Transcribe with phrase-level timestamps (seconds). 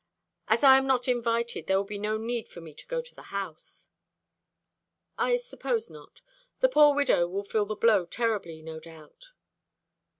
[0.47, 3.13] As I am not invited, there will be no need for me to go to
[3.13, 3.87] the house."
[5.15, 6.21] "I suppose not.
[6.59, 9.33] The poor widow will feel the blow terribly, no doubt."